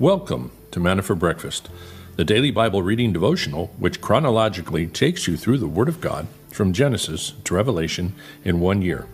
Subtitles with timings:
[0.00, 1.68] Welcome to Manna for Breakfast,
[2.16, 6.72] the daily Bible reading devotional which chronologically takes you through the Word of God from
[6.72, 9.06] Genesis to Revelation in one year.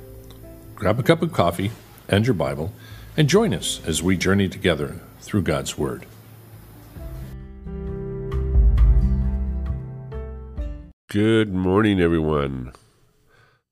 [0.77, 1.73] Grab a cup of coffee
[2.09, 2.73] and your Bible
[3.17, 6.07] and join us as we journey together through God's Word.
[11.09, 12.71] Good morning, everyone.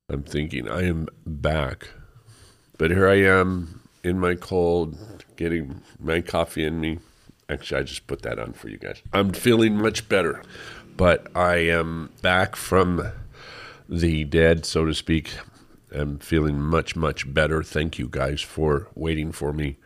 [0.09, 1.91] I'm thinking I am back,
[2.77, 4.97] but here I am in my cold,
[5.37, 6.99] getting my coffee in me.
[7.49, 9.03] Actually, I just put that on for you guys.
[9.13, 10.43] I'm feeling much better,
[10.97, 13.13] but I am back from
[13.89, 15.31] the dead, so to speak.
[15.93, 17.63] I'm feeling much, much better.
[17.63, 19.77] Thank you guys for waiting for me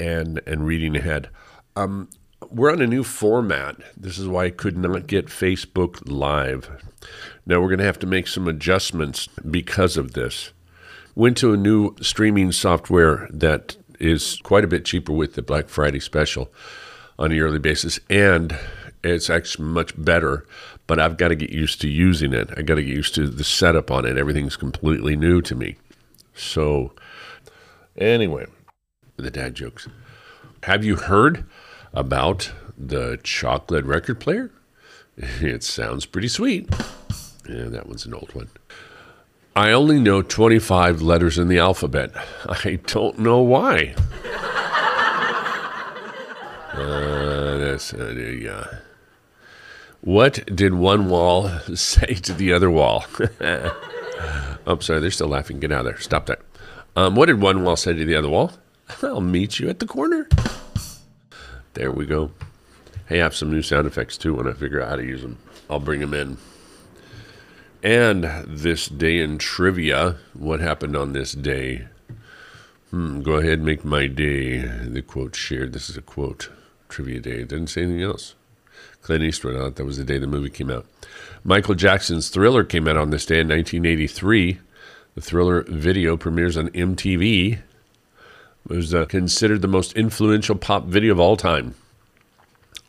[0.00, 1.28] and and reading ahead.
[1.76, 2.08] Um,
[2.50, 3.76] we're on a new format.
[3.96, 6.70] This is why I could not get Facebook Live.
[7.44, 10.52] Now we're going to have to make some adjustments because of this.
[11.14, 15.68] Went to a new streaming software that is quite a bit cheaper with the Black
[15.68, 16.52] Friday special
[17.18, 18.56] on a yearly basis, and
[19.02, 20.46] it's actually much better.
[20.86, 22.50] But I've got to get used to using it.
[22.56, 24.16] I got to get used to the setup on it.
[24.16, 25.76] Everything's completely new to me.
[26.34, 26.92] So,
[27.96, 28.46] anyway,
[29.16, 29.88] the dad jokes.
[30.64, 31.44] Have you heard
[31.92, 34.50] about the chocolate record player?
[35.16, 36.68] It sounds pretty sweet.
[37.48, 38.50] Yeah, that one's an old one.
[39.54, 42.10] I only know 25 letters in the alphabet.
[42.46, 43.94] I don't know why.
[46.76, 48.66] Uh, that's, uh, yeah.
[50.00, 53.04] What did one wall say to the other wall?
[53.40, 55.58] oh, sorry, they're still laughing.
[55.58, 55.98] Get out of there.
[55.98, 56.40] Stop that.
[56.94, 58.52] Um, what did one wall say to the other wall?
[59.02, 60.28] I'll meet you at the corner.
[61.74, 62.30] There we go.
[63.06, 65.22] Hey, I have some new sound effects too when I figure out how to use
[65.22, 65.38] them.
[65.68, 66.38] I'll bring them in.
[67.82, 71.86] And this day in trivia, what happened on this day?
[72.90, 74.58] Hmm, go ahead, and make my day.
[74.58, 75.72] The quote shared.
[75.72, 76.48] This is a quote.
[76.88, 77.40] Trivia day.
[77.40, 78.34] It didn't say anything else.
[79.02, 79.76] Clint Eastwood.
[79.76, 80.86] That was the day the movie came out.
[81.44, 84.58] Michael Jackson's Thriller came out on this day in 1983.
[85.14, 87.58] The Thriller video premieres on MTV.
[88.68, 91.74] It was uh, considered the most influential pop video of all time.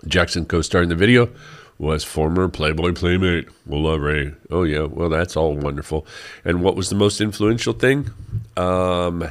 [0.07, 1.29] Jackson co-starred in the video
[1.77, 4.33] was former Playboy playmate Willa Ray.
[4.49, 6.05] Oh yeah, well that's all wonderful.
[6.43, 8.09] And what was the most influential thing?
[8.55, 9.29] Um,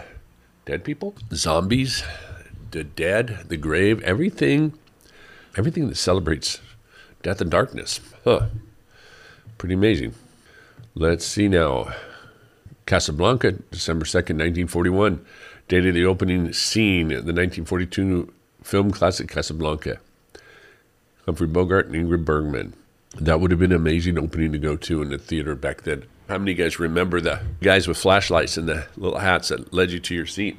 [0.64, 2.04] dead people, zombies,
[2.76, 4.74] the dead, the grave, everything,
[5.56, 6.60] everything that celebrates
[7.22, 8.00] death and darkness.
[8.22, 8.48] Huh.
[9.56, 10.14] Pretty amazing.
[10.94, 11.94] Let's see now.
[12.84, 14.36] Casablanca, December 2nd,
[14.68, 15.24] 1941.
[15.68, 18.30] Date of the opening scene, the 1942
[18.62, 19.96] film classic Casablanca.
[21.24, 22.74] Humphrey Bogart and Ingrid Bergman.
[23.18, 26.04] That would have been an amazing opening to go to in the theater back then.
[26.28, 29.72] How many of you guys remember the guys with flashlights and the little hats that
[29.72, 30.58] led you to your seat?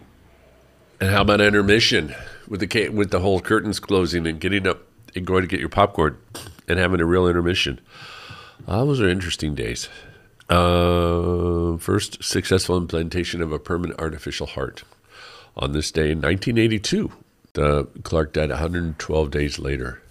[0.99, 2.15] And how about intermission
[2.47, 4.79] with the with the whole curtains closing and getting up
[5.15, 6.17] and going to get your popcorn
[6.67, 7.79] and having a real intermission?
[8.67, 9.89] Uh, those are interesting days.
[10.49, 14.83] Uh, first successful implantation of a permanent artificial heart
[15.55, 17.11] on this day in 1982.
[17.53, 20.01] The Clark died 112 days later.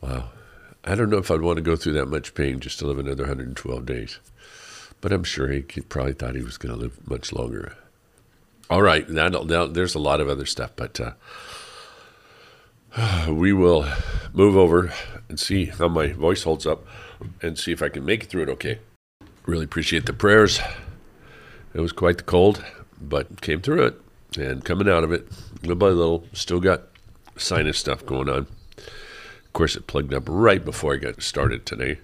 [0.00, 0.30] Wow.
[0.84, 2.98] I don't know if I'd want to go through that much pain just to live
[2.98, 4.18] another 112 days.
[5.00, 7.76] But I'm sure he probably thought he was going to live much longer.
[8.70, 9.08] All right.
[9.08, 11.12] Now, there's a lot of other stuff, but uh,
[13.32, 13.86] we will
[14.32, 14.92] move over
[15.28, 16.86] and see how my voice holds up
[17.42, 18.78] and see if I can make it through it okay.
[19.46, 20.60] Really appreciate the prayers.
[21.74, 22.64] It was quite the cold,
[23.00, 24.00] but came through it
[24.38, 25.28] and coming out of it
[25.60, 26.24] little by little.
[26.32, 26.82] Still got
[27.36, 28.46] sinus stuff going on.
[28.78, 31.98] Of course, it plugged up right before I got started today.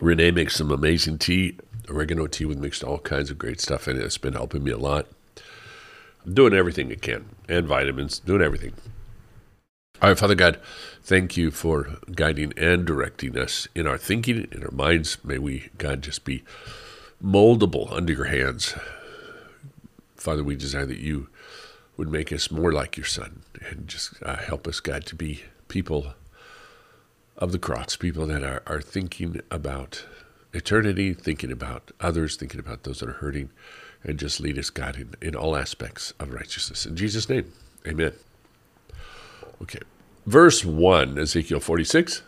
[0.00, 1.58] Renee makes some amazing tea,
[1.90, 4.02] oregano tea with mixed all kinds of great stuff in it.
[4.02, 5.06] It's been helping me a lot.
[6.24, 8.74] I'm doing everything I can, and vitamins, doing everything.
[10.02, 10.58] All right, Father God,
[11.02, 15.18] thank you for guiding and directing us in our thinking, in our minds.
[15.22, 16.42] May we, God, just be
[17.22, 18.74] moldable under your hands.
[20.16, 21.28] Father, we desire that you
[21.96, 25.42] would make us more like your Son and just uh, help us, God, to be
[25.68, 26.14] people
[27.36, 30.04] of the cross, people that are, are thinking about
[30.52, 33.50] eternity, thinking about others, thinking about those that are hurting,
[34.02, 36.86] and just lead us, God, in, in all aspects of righteousness.
[36.86, 37.52] In Jesus' name,
[37.86, 38.12] amen.
[39.62, 39.80] Okay.
[40.26, 42.22] Verse 1, Ezekiel 46.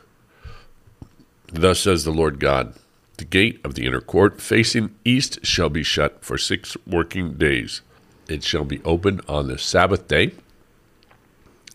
[1.53, 2.75] Thus says the Lord God
[3.19, 7.83] The gate of the inner court facing east shall be shut for six working days.
[8.29, 10.33] It shall be opened on the Sabbath day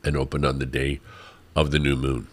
[0.04, 1.00] and opened on the day
[1.56, 2.28] of the new moon.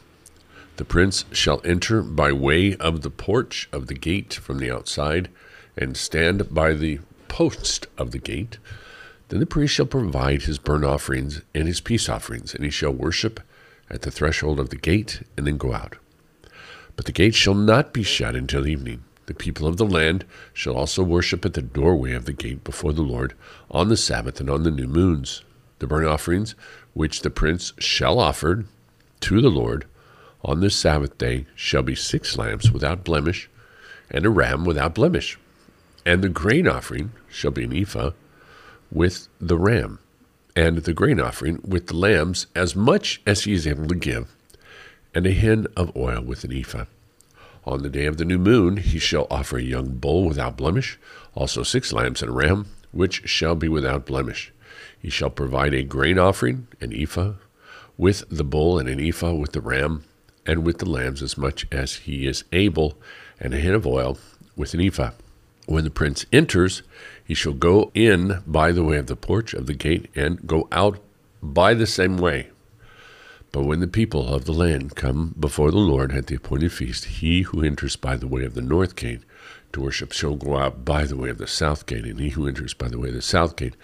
[0.76, 5.28] The prince shall enter by way of the porch of the gate from the outside
[5.76, 8.58] and stand by the post of the gate
[9.28, 12.92] Then the priest shall provide his burnt offerings and his peace offerings, and he shall
[12.92, 13.40] worship
[13.90, 15.96] at the threshold of the gate, and then go out.
[16.96, 19.04] But the gate shall not be shut until evening.
[19.26, 22.92] The people of the land shall also worship at the doorway of the gate before
[22.92, 23.34] the Lord
[23.70, 25.42] on the Sabbath and on the new moons.
[25.78, 26.54] The burnt offerings
[26.92, 28.66] which the prince shall offer
[29.20, 29.86] to the Lord
[30.44, 33.48] on the Sabbath day shall be six lambs without blemish,
[34.10, 35.38] and a ram without blemish.
[36.04, 38.10] And the grain offering shall be an ephah
[38.92, 40.00] with the ram,
[40.54, 44.34] and the grain offering with the lambs, as much as he is able to give,
[45.14, 46.84] and a hin of oil with an ephah.
[47.64, 50.98] On the day of the new moon he shall offer a young bull without blemish,
[51.34, 54.52] also six lambs and a ram, which shall be without blemish.
[55.00, 57.32] He shall provide a grain offering, an ephah,
[57.96, 60.04] with the bull, and an ephah with the ram,
[60.46, 62.96] and with the lambs as much as he is able,
[63.40, 64.18] and a hin of oil
[64.56, 65.10] with an ephah.
[65.66, 66.82] When the prince enters,
[67.24, 70.68] he shall go in by the way of the porch of the gate, and go
[70.70, 70.98] out
[71.42, 72.48] by the same way.
[73.52, 77.04] But when the people of the land come before the Lord at the appointed feast,
[77.04, 79.20] he who enters by the way of the north gate
[79.72, 82.48] to worship shall go out by the way of the south gate, and he who
[82.48, 83.74] enters by the way of the south gate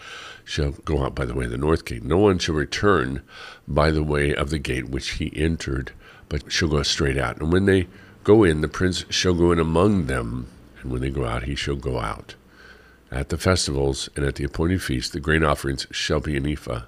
[0.45, 2.03] shall go out by the way of the north gate.
[2.03, 3.23] No one shall return
[3.69, 5.93] by the way of the gate which he entered,
[6.31, 7.39] but shall go straight out.
[7.39, 7.89] And when they
[8.25, 10.47] go in, the prince shall go in among them,
[10.81, 12.37] and when they go out, he shall go out.
[13.11, 16.85] At the festivals and at the appointed feasts, the grain offerings shall be an ephah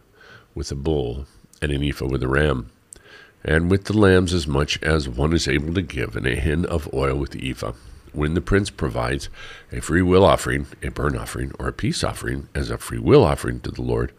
[0.54, 1.26] with a bull
[1.60, 2.70] and an ephah with a ram,
[3.44, 6.64] and with the lambs as much as one is able to give, and a hin
[6.64, 7.72] of oil with the ephah.
[8.12, 9.28] When the prince provides
[9.72, 13.24] a free will offering, a burnt offering, or a peace offering as a free will
[13.24, 14.12] offering to the Lord,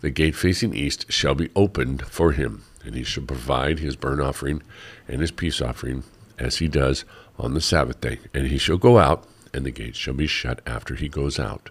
[0.00, 4.22] the gate facing east shall be opened for him, and he shall provide his burnt
[4.22, 4.62] offering
[5.06, 6.04] and his peace offering
[6.38, 7.04] as he does
[7.38, 8.18] on the Sabbath day.
[8.32, 11.68] And he shall go out, and the gates shall be shut after he goes out.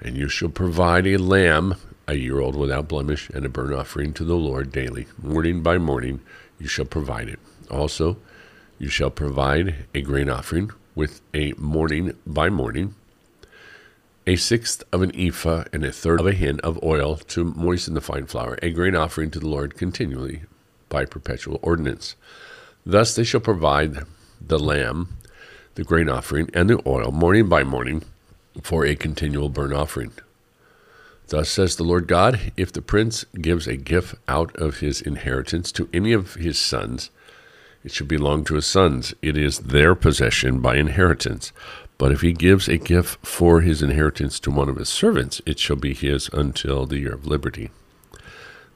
[0.00, 1.76] And you shall provide a lamb
[2.08, 5.06] a year old without blemish, and a burnt offering to the Lord daily.
[5.22, 6.20] Morning by morning
[6.58, 7.38] you shall provide it.
[7.70, 8.16] Also,
[8.76, 12.96] you shall provide a grain offering with a morning by morning,
[14.28, 17.94] a sixth of an ephah, and a third of a hin of oil to moisten
[17.94, 20.42] the fine flour, a grain offering to the Lord continually
[20.90, 22.14] by perpetual ordinance.
[22.84, 24.04] Thus they shall provide
[24.38, 25.16] the lamb,
[25.76, 28.04] the grain offering, and the oil morning by morning
[28.62, 30.12] for a continual burnt offering.
[31.28, 35.72] Thus says the Lord God If the prince gives a gift out of his inheritance
[35.72, 37.08] to any of his sons,
[37.82, 39.14] it should belong to his sons.
[39.22, 41.50] It is their possession by inheritance.
[41.98, 45.58] But if he gives a gift for his inheritance to one of his servants, it
[45.58, 47.70] shall be his until the year of liberty.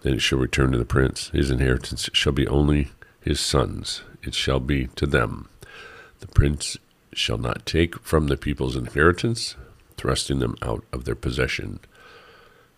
[0.02, 1.28] Then it shall return to the prince.
[1.28, 2.90] His inheritance shall be only
[3.20, 4.02] his sons.
[4.24, 5.48] It shall be to them.
[6.18, 6.76] The prince
[7.12, 9.54] shall not take from the people's inheritance,
[9.96, 11.78] thrusting them out of their possession.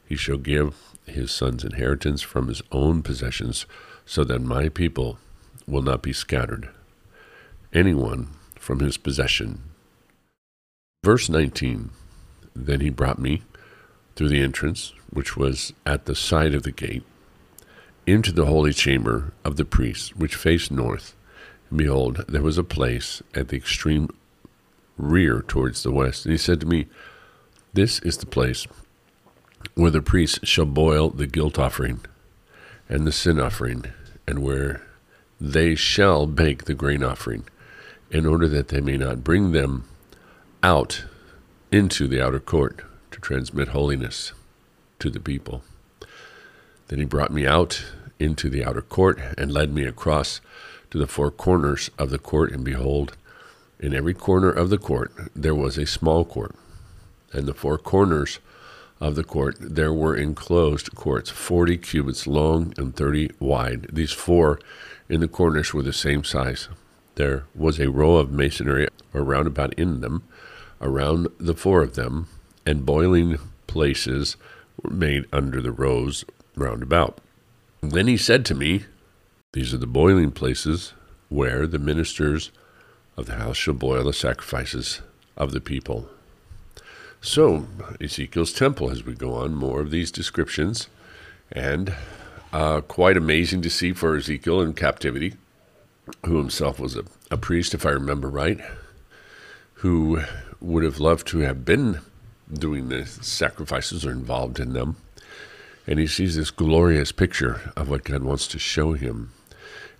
[0.07, 0.75] He shall give
[1.07, 3.65] his son's inheritance from his own possessions,
[4.05, 5.19] so that my people
[5.67, 6.69] will not be scattered.
[7.73, 9.63] Anyone from his possession.
[11.05, 11.91] Verse 19
[12.57, 13.43] Then he brought me
[14.17, 17.03] through the entrance, which was at the side of the gate,
[18.07, 21.15] into the holy chamber of the priests, which faced north.
[21.69, 24.09] And behold, there was a place at the extreme
[24.97, 26.25] rear towards the west.
[26.25, 26.87] And he said to me,
[27.75, 28.67] This is the place
[29.75, 32.01] where the priests shall boil the guilt offering
[32.89, 33.85] and the sin offering,
[34.27, 34.81] and where
[35.39, 37.45] they shall bake the grain offering,
[38.11, 39.85] in order that they may not bring them
[40.65, 41.05] out
[41.71, 44.33] into the outer court to transmit holiness
[44.99, 45.63] to the people.
[46.89, 47.85] Then he brought me out
[48.19, 50.41] into the outer court and led me across
[50.91, 53.15] to the four corners of the court, and behold,
[53.79, 56.55] in every corner of the court there was a small court,
[57.31, 58.39] and the four corners
[59.01, 63.89] of the court there were enclosed courts, forty cubits long and thirty wide.
[63.93, 64.59] These four
[65.11, 66.69] in the corners were the same size.
[67.17, 70.23] There was a row of masonry around about in them,
[70.85, 72.29] around the four of them,
[72.65, 74.37] and boiling places
[74.83, 76.25] were made under the rows
[76.55, 77.19] round about.
[77.81, 78.85] Then he said to me,
[79.53, 80.93] These are the boiling places
[81.29, 82.51] where the ministers
[83.17, 85.01] of the house shall boil the sacrifices
[85.37, 86.09] of the people.
[87.21, 87.67] So,
[88.01, 90.89] Ezekiel's temple, as we go on, more of these descriptions,
[91.51, 91.95] and
[92.53, 95.35] uh, quite amazing to see for Ezekiel in captivity,
[96.27, 98.61] who himself was a, a priest, if I remember right,
[99.75, 100.21] who
[100.65, 102.01] would have loved to have been
[102.53, 104.97] doing the sacrifices or involved in them.
[105.87, 109.33] And he sees this glorious picture of what God wants to show him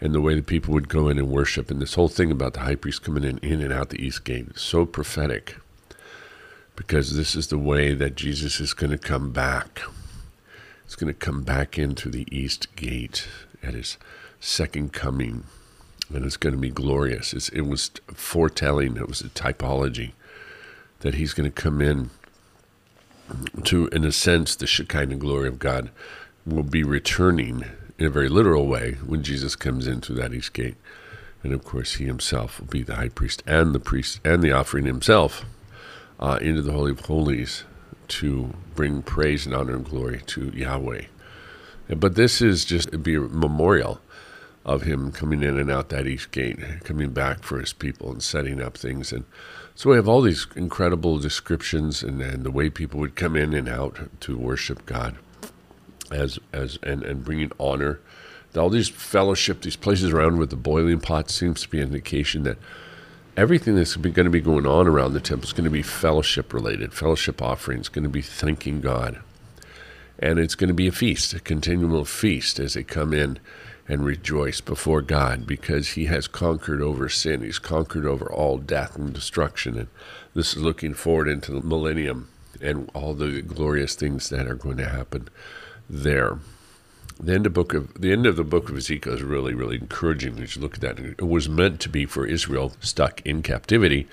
[0.01, 1.71] and the way the people would go in and worship.
[1.71, 4.25] And this whole thing about the high priest coming in, in and out the east
[4.25, 5.57] gate is so prophetic
[6.77, 9.83] because this is the way that Jesus is going to come back.
[10.85, 13.29] He's going to come back into the east gate
[13.63, 13.99] at his
[14.41, 15.45] second coming,
[16.13, 17.33] and it's going to be glorious.
[17.33, 20.13] It's, it was foretelling, it was a typology
[21.05, 22.09] that he's going to come in
[23.63, 25.91] to, in a sense, the Shekinah glory of God
[26.47, 27.63] will be returning
[27.99, 30.77] in a very literal way when Jesus comes in through that east gate.
[31.43, 34.53] And of course, he himself will be the high priest and the priest and the
[34.53, 35.45] offering himself
[36.19, 37.65] uh, into the Holy of Holies
[38.09, 41.03] to bring praise and honor and glory to Yahweh.
[41.91, 44.01] But this is just be a memorial
[44.65, 48.23] of him coming in and out that east gate, coming back for his people and
[48.23, 49.13] setting up things.
[49.13, 49.25] And
[49.75, 53.53] so we have all these incredible descriptions and, and the way people would come in
[53.53, 55.17] and out to worship God
[56.13, 58.01] as as and, and bringing honor.
[58.57, 62.45] All these fellowship, these places around with the boiling pot seems to be an indication
[62.45, 62.57] that
[63.37, 66.53] everything that's going to be going on around the temple is going to be fellowship
[66.53, 69.19] related, fellowship offerings, going to be thanking God.
[70.21, 73.41] And it's going to be a feast, a continual feast as they come in
[73.89, 77.43] and rejoice before God because he has conquered over sin.
[77.43, 79.79] He's conquered over all death and destruction.
[79.79, 79.89] And
[80.35, 82.29] this is looking forward into the millennium
[82.63, 85.29] and all the glorious things that are going to happen
[85.89, 86.39] there.
[87.21, 89.77] The end of book of the end of the book of Ezekiel is really, really
[89.77, 90.99] encouraging as you look at that.
[90.99, 94.09] It was meant to be for Israel stuck in captivity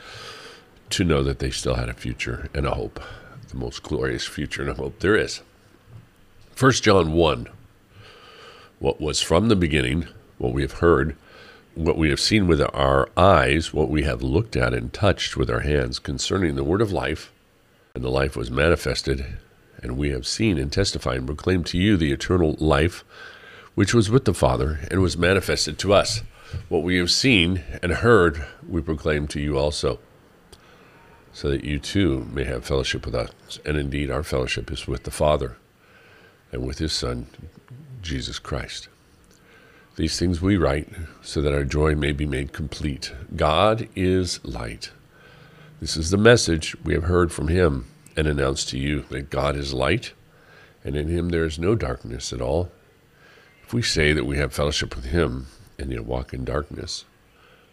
[0.91, 2.99] to know that they still had a future and a hope,
[3.47, 5.41] the most glorious future and a hope there is.
[6.51, 7.47] First John one.
[8.81, 10.07] What was from the beginning,
[10.39, 11.15] what we have heard,
[11.75, 15.51] what we have seen with our eyes, what we have looked at and touched with
[15.51, 17.31] our hands concerning the word of life,
[17.93, 19.37] and the life was manifested
[19.83, 23.03] and we have seen and testified and proclaimed to you the eternal life
[23.75, 26.23] which was with the Father and was manifested to us.
[26.67, 29.99] What we have seen and heard, we proclaim to you also,
[31.33, 33.59] so that you too may have fellowship with us.
[33.63, 35.57] And indeed, our fellowship is with the Father
[36.51, 37.27] and with His Son,
[38.01, 38.87] Jesus Christ.
[39.95, 40.87] These things we write
[41.21, 43.13] so that our joy may be made complete.
[43.35, 44.91] God is light.
[45.79, 49.55] This is the message we have heard from Him and announced to you that God
[49.55, 50.13] is light,
[50.83, 52.71] and in him there is no darkness at all.
[53.63, 57.05] If we say that we have fellowship with him and yet walk in darkness,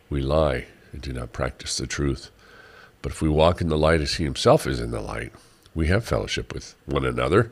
[0.09, 2.31] we lie and do not practice the truth.
[3.03, 5.33] But if we walk in the light as he himself is in the light,
[5.75, 7.51] we have fellowship with one another,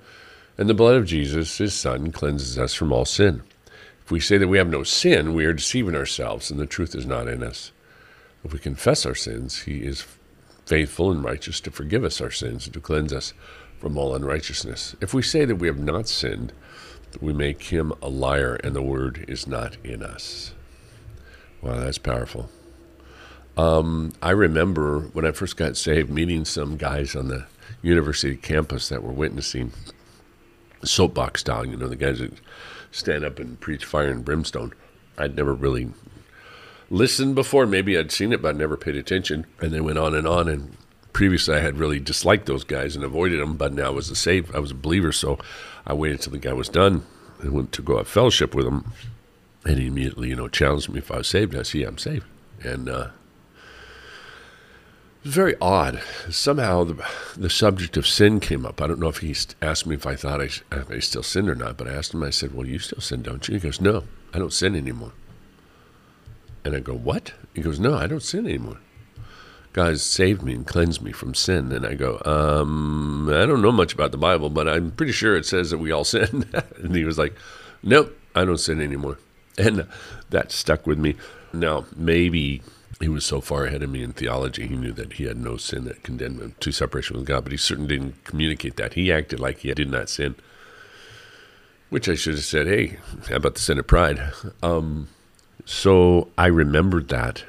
[0.59, 3.43] and the blood of Jesus, his Son, cleanses us from all sin.
[4.05, 6.95] If we say that we have no sin, we are deceiving ourselves, and the truth
[6.95, 7.73] is not in us.
[8.45, 10.07] If we confess our sins, he is
[10.65, 13.33] faithful and righteous to forgive us our sins and to cleanse us
[13.79, 14.97] from all unrighteousness.
[15.01, 16.53] If we say that we have not sinned,
[17.21, 20.55] we make him a liar and the word is not in us.
[21.63, 22.49] Wow, that's powerful.
[23.57, 27.47] Um, I remember when I first got saved meeting some guys on the
[27.83, 29.73] university campus that were witnessing
[30.85, 32.33] soapbox style, you know, the guys that
[32.91, 34.73] stand up and preach fire and brimstone.
[35.19, 35.91] I'd never really
[36.91, 37.67] listened before.
[37.67, 39.47] Maybe I'd seen it, but I never paid attention.
[39.61, 40.49] And they went on and on.
[40.49, 40.77] And
[41.13, 43.57] previously, I had really disliked those guys and avoided them.
[43.57, 44.55] But now I was a save.
[44.55, 45.39] I was a believer, so
[45.87, 47.05] I waited till the guy was done
[47.41, 48.93] and went to go have fellowship with him.
[49.65, 51.55] And he immediately, you know, challenged me if I was saved.
[51.55, 52.25] I said, "Yeah, I'm saved."
[52.63, 53.09] And uh,
[55.27, 56.01] very odd.
[56.31, 57.05] Somehow the,
[57.37, 58.81] the subject of sin came up.
[58.81, 61.55] I don't know if he asked me if I thought I, I still sinned or
[61.55, 63.55] not, but I asked him, I said, Well, you still sin, don't you?
[63.55, 65.13] He goes, No, I don't sin anymore.
[66.65, 67.33] And I go, What?
[67.55, 68.79] He goes, No, I don't sin anymore.
[69.73, 71.71] God saved me and cleansed me from sin.
[71.71, 75.37] And I go, um, I don't know much about the Bible, but I'm pretty sure
[75.37, 76.49] it says that we all sin.
[76.83, 77.35] and he was like,
[77.83, 79.19] Nope, I don't sin anymore.
[79.59, 79.87] And
[80.31, 81.17] that stuck with me.
[81.53, 82.63] Now, maybe
[83.01, 85.57] he was so far ahead of me in theology, he knew that he had no
[85.57, 88.95] sin that condemned him to separation with God, but he certainly didn't communicate that.
[88.95, 90.35] He acted like he did not sin,
[91.91, 94.33] which I should have said, Hey, how about the sin of pride?
[94.63, 95.09] Um,
[95.65, 97.45] so I remembered that.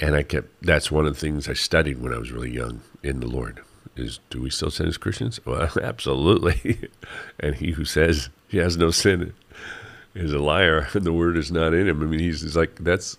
[0.00, 2.82] And I kept, that's one of the things I studied when I was really young
[3.02, 3.62] in the Lord
[3.96, 5.40] is do we still sin as Christians?
[5.46, 6.88] Well, absolutely.
[7.40, 9.34] and he who says he has no sin
[10.14, 12.02] is a liar and the word is not in him.
[12.02, 13.16] I mean, he's, he's like, that's,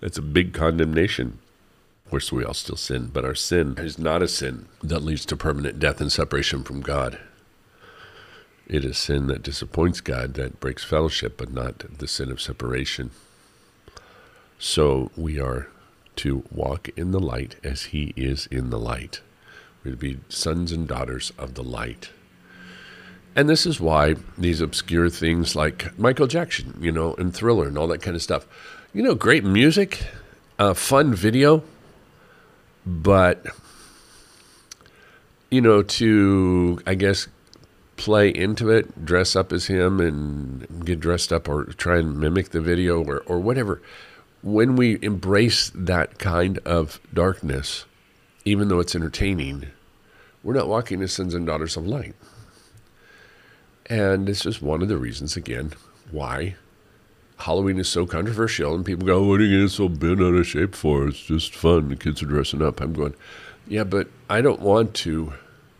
[0.00, 1.38] that's a big condemnation.
[2.04, 5.24] Of course, we all still sin, but our sin is not a sin that leads
[5.26, 7.18] to permanent death and separation from God.
[8.66, 13.10] It is sin that disappoints God, that breaks fellowship, but not the sin of separation.
[14.58, 15.68] So we are
[16.16, 19.20] to walk in the light as He is in the light.
[19.82, 22.10] We're to be sons and daughters of the light.
[23.34, 27.78] And this is why these obscure things like Michael Jackson, you know, and Thriller and
[27.78, 28.46] all that kind of stuff,
[28.92, 30.04] you know, great music,
[30.74, 31.62] fun video,
[32.84, 33.46] but
[35.50, 37.28] you know, to, I guess,
[37.96, 42.50] play into it, dress up as him and get dressed up or try and mimic
[42.50, 43.82] the video or, or whatever.
[44.42, 47.84] When we embrace that kind of darkness,
[48.44, 49.66] even though it's entertaining,
[50.42, 52.14] we're not walking as sons and daughters of light.
[53.86, 55.72] And this is one of the reasons, again,
[56.10, 56.54] why
[57.40, 60.34] Halloween is so controversial and people go, oh, What are you getting so bent out
[60.34, 61.08] of shape for?
[61.08, 61.88] It's just fun.
[61.88, 62.80] The kids are dressing up.
[62.80, 63.14] I'm going,
[63.66, 65.32] Yeah, but I don't want to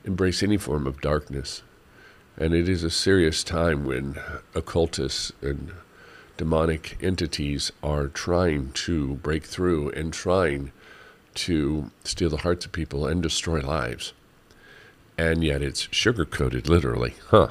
[0.05, 1.63] embrace any form of darkness.
[2.37, 4.19] And it is a serious time when
[4.55, 5.73] occultists and
[6.39, 10.73] demonic entities are trying to break through and trying
[11.35, 14.15] to steal the hearts of people and destroy lives.
[15.19, 17.15] And yet it's sugar coated, literally.
[17.29, 17.49] Huh.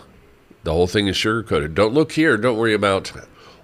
[0.64, 1.76] The whole thing is sugar coated.
[1.76, 2.36] Don't look here.
[2.36, 3.12] Don't worry about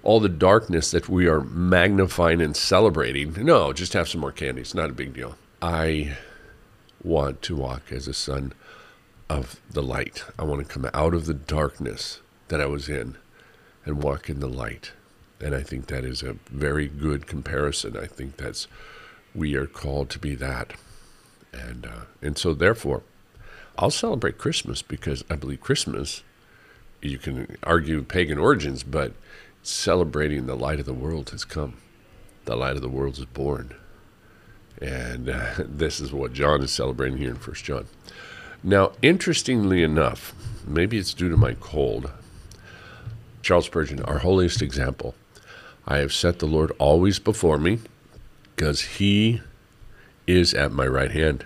[0.06, 3.32] all the darkness that we are magnifying and celebrating.
[3.44, 4.60] No, just have some more candy.
[4.60, 5.34] It's not a big deal.
[5.60, 6.16] I
[7.02, 8.52] want to walk as a son
[9.28, 10.22] of the light.
[10.38, 13.16] I want to come out of the darkness that I was in
[13.84, 14.92] and walk in the light.
[15.40, 17.96] And I think that is a very good comparison.
[17.96, 18.68] I think that's
[19.34, 20.74] we are called to be that.
[21.52, 23.02] And uh, and so therefore,
[23.76, 26.22] I'll celebrate Christmas because I believe Christmas.
[27.02, 29.12] You can argue pagan origins, but
[29.66, 31.74] celebrating the light of the world has come.
[32.44, 33.74] The light of the world is born,
[34.80, 37.86] and uh, this is what John is celebrating here in First John.
[38.62, 40.34] Now, interestingly enough,
[40.66, 42.10] maybe it's due to my cold.
[43.42, 45.14] Charles Spurgeon, our holiest example.
[45.86, 47.80] I have set the Lord always before me,
[48.54, 49.40] because he
[50.26, 51.44] is at my right hand.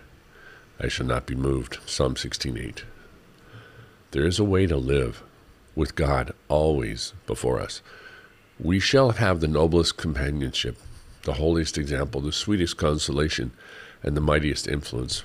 [0.78, 1.78] I shall not be moved.
[1.86, 2.84] Psalm 16:8.
[4.12, 5.22] There is a way to live
[5.74, 7.82] with God always before us.
[8.62, 10.76] We shall have the noblest companionship,
[11.22, 13.52] the holiest example, the sweetest consolation,
[14.02, 15.24] and the mightiest influence.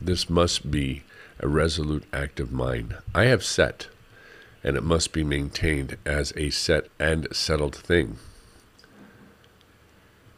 [0.00, 1.04] This must be
[1.38, 2.96] a resolute act of mind.
[3.14, 3.86] I have set,
[4.64, 8.18] and it must be maintained as a set and settled thing.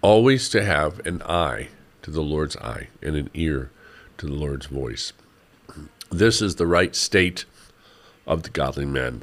[0.03, 1.69] Always to have an eye
[2.03, 3.71] to the Lord's eye and an ear
[4.19, 5.15] to the Lord's voice.
[6.11, 7.47] This is the right state
[8.27, 9.23] of the godly man.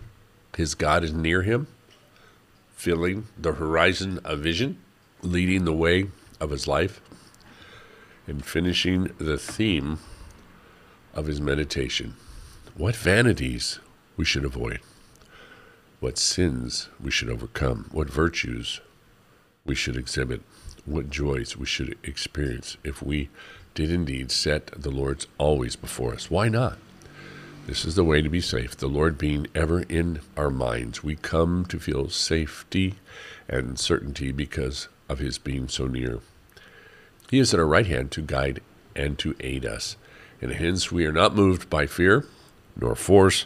[0.58, 1.68] His God is near him,
[2.82, 4.76] filling the horizon of vision,
[5.22, 6.08] leading the way
[6.40, 7.00] of his life,
[8.26, 10.00] and finishing the theme
[11.14, 12.16] of his meditation.
[12.74, 13.78] What vanities
[14.18, 14.80] we should avoid,
[16.00, 18.82] what sins we should overcome, what virtues
[19.64, 20.42] we should exhibit,
[20.84, 23.30] what joys we should experience if we
[23.76, 26.32] did indeed set the Lord's always before us.
[26.32, 26.80] Why not?
[27.68, 28.76] This is the way to be safe.
[28.76, 32.96] The Lord being ever in our minds, we come to feel safety
[33.48, 36.20] and certainty because of His being so near.
[37.30, 38.62] He is at our right hand to guide
[38.96, 39.96] and to aid us
[40.42, 42.26] and hence we are not moved by fear,
[42.76, 43.46] nor force,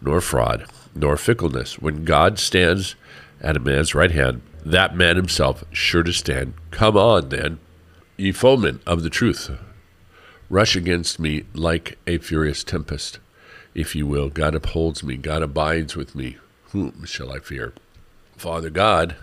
[0.00, 1.78] nor fraud, nor fickleness.
[1.78, 2.94] When God stands
[3.40, 6.54] at a man's right hand, that man himself sure to stand.
[6.70, 7.58] Come on, then,
[8.16, 9.50] ye foemen of the truth,
[10.48, 13.18] rush against me like a furious tempest.
[13.76, 16.38] If you will, God upholds me, God abides with me.
[16.70, 17.74] Whom shall I fear?
[18.36, 19.16] Father God,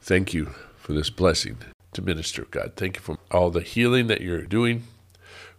[0.00, 1.58] thank you for this blessing
[1.92, 2.74] to minister, God.
[2.76, 4.84] Thank you for all the healing that you're doing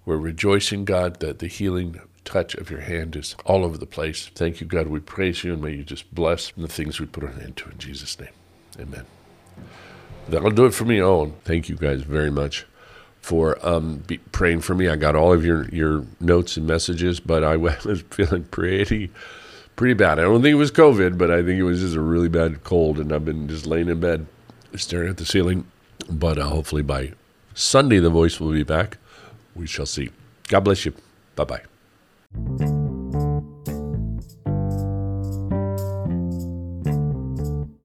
[0.07, 4.27] we're rejoicing, God, that the healing touch of your hand is all over the place.
[4.33, 4.87] Thank you, God.
[4.87, 7.69] We praise you and may you just bless the things we put our hand to
[7.71, 8.29] in Jesus' name.
[8.79, 9.05] Amen.
[10.29, 11.01] That'll do it for me.
[11.01, 12.65] Oh, thank you guys very much
[13.27, 14.87] for um, praying for me.
[14.87, 19.11] I got all of your, your notes and messages, but I was feeling pretty
[19.75, 20.17] pretty bad.
[20.17, 22.63] I don't think it was COVID, but I think it was just a really bad
[22.63, 24.25] cold, and I've been just laying in bed
[24.75, 25.65] staring at the ceiling.
[26.09, 27.13] But uh, hopefully by
[27.53, 28.97] Sunday, the voice will be back
[29.57, 30.11] we shall see.
[30.47, 30.93] God bless you.
[31.35, 32.67] Bye bye.